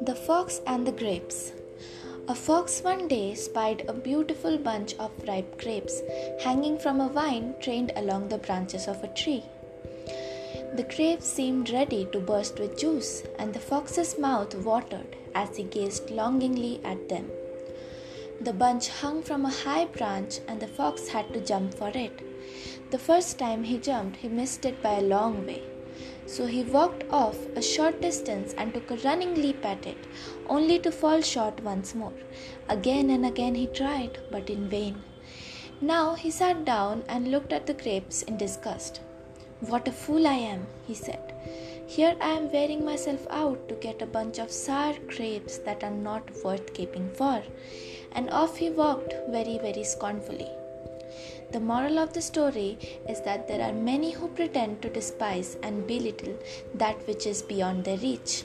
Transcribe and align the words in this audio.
The 0.00 0.18
Fox 0.26 0.62
and 0.66 0.86
the 0.86 0.92
Grapes. 0.92 1.52
A 2.28 2.34
fox 2.34 2.82
one 2.82 3.08
day 3.08 3.34
spied 3.34 3.84
a 3.86 3.92
beautiful 3.92 4.56
bunch 4.56 4.94
of 4.98 5.10
ripe 5.28 5.60
grapes 5.60 6.00
hanging 6.42 6.78
from 6.78 7.02
a 7.02 7.08
vine 7.10 7.54
trained 7.60 7.92
along 7.96 8.28
the 8.28 8.38
branches 8.38 8.88
of 8.88 9.04
a 9.04 9.08
tree. 9.08 9.44
The 10.76 10.86
grapes 10.96 11.26
seemed 11.26 11.70
ready 11.70 12.06
to 12.12 12.20
burst 12.20 12.58
with 12.58 12.78
juice, 12.78 13.24
and 13.38 13.52
the 13.52 13.60
fox's 13.60 14.18
mouth 14.18 14.54
watered 14.54 15.16
as 15.34 15.56
he 15.58 15.64
gazed 15.64 16.10
longingly 16.10 16.80
at 16.82 17.10
them. 17.10 17.30
The 18.40 18.52
bunch 18.52 18.88
hung 18.88 19.22
from 19.22 19.44
a 19.44 19.50
high 19.50 19.84
branch, 19.84 20.40
and 20.48 20.60
the 20.60 20.66
fox 20.66 21.08
had 21.08 21.32
to 21.32 21.40
jump 21.40 21.74
for 21.74 21.90
it. 21.94 22.20
The 22.90 22.98
first 22.98 23.38
time 23.38 23.64
he 23.64 23.78
jumped, 23.78 24.16
he 24.16 24.28
missed 24.28 24.64
it 24.64 24.82
by 24.82 24.94
a 24.94 25.02
long 25.02 25.46
way. 25.46 25.62
So 26.26 26.46
he 26.46 26.62
walked 26.62 27.04
off 27.10 27.36
a 27.54 27.62
short 27.62 28.00
distance 28.00 28.54
and 28.58 28.74
took 28.74 28.90
a 28.90 28.96
running 28.96 29.34
leap 29.34 29.64
at 29.64 29.86
it, 29.86 29.98
only 30.48 30.78
to 30.80 30.90
fall 30.90 31.20
short 31.20 31.62
once 31.62 31.94
more. 31.94 32.12
Again 32.68 33.10
and 33.10 33.24
again 33.24 33.54
he 33.54 33.66
tried, 33.66 34.18
but 34.30 34.50
in 34.50 34.68
vain. 34.68 35.02
Now 35.80 36.14
he 36.14 36.30
sat 36.30 36.64
down 36.64 37.04
and 37.08 37.30
looked 37.30 37.52
at 37.52 37.66
the 37.66 37.74
grapes 37.74 38.22
in 38.22 38.36
disgust. 38.36 39.00
What 39.60 39.86
a 39.88 39.92
fool 39.92 40.26
I 40.26 40.34
am, 40.34 40.66
he 40.86 40.94
said. 40.94 41.32
Here 41.86 42.16
I 42.20 42.30
am 42.30 42.50
wearing 42.50 42.84
myself 42.84 43.26
out 43.28 43.68
to 43.68 43.74
get 43.74 44.02
a 44.02 44.06
bunch 44.06 44.38
of 44.38 44.50
sour 44.50 44.94
grapes 45.06 45.58
that 45.58 45.84
are 45.84 45.90
not 45.90 46.30
worth 46.42 46.72
keeping 46.72 47.10
for. 47.10 47.42
And 48.14 48.30
off 48.30 48.56
he 48.56 48.70
walked 48.70 49.14
very, 49.28 49.58
very 49.58 49.84
scornfully. 49.84 50.50
The 51.52 51.60
moral 51.60 51.98
of 51.98 52.12
the 52.12 52.22
story 52.22 52.78
is 53.08 53.20
that 53.22 53.46
there 53.46 53.60
are 53.60 53.72
many 53.72 54.12
who 54.12 54.28
pretend 54.28 54.82
to 54.82 54.88
despise 54.88 55.56
and 55.62 55.86
belittle 55.86 56.36
that 56.74 57.06
which 57.06 57.26
is 57.26 57.42
beyond 57.42 57.84
their 57.84 57.98
reach. 57.98 58.44